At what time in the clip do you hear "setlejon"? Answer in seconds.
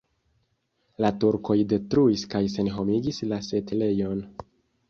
3.51-4.27